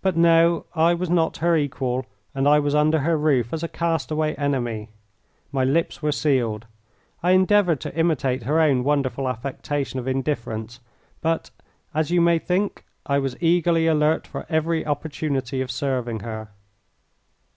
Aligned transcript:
But 0.00 0.16
no, 0.16 0.64
I 0.76 0.94
was 0.94 1.10
not 1.10 1.38
her 1.38 1.56
equal, 1.56 2.06
and 2.36 2.46
I 2.48 2.60
was 2.60 2.72
under 2.72 3.00
her 3.00 3.16
roof 3.18 3.52
as 3.52 3.64
a 3.64 3.68
castaway 3.68 4.36
enemy. 4.36 4.90
My 5.50 5.64
lips 5.64 6.00
were 6.00 6.12
sealed. 6.12 6.66
I 7.20 7.32
endeavoured 7.32 7.80
to 7.80 7.94
imitate 7.96 8.44
her 8.44 8.60
own 8.60 8.84
wonderful 8.84 9.28
affectation 9.28 9.98
of 9.98 10.06
indifference, 10.06 10.78
but, 11.20 11.50
as 11.92 12.12
you 12.12 12.20
may 12.20 12.38
think? 12.38 12.84
I 13.06 13.18
was 13.18 13.34
eagerly 13.42 13.88
alert 13.88 14.24
for 14.24 14.46
any 14.48 14.86
opportunity 14.86 15.60
of 15.60 15.68
serving 15.72 16.20
her. 16.20 16.50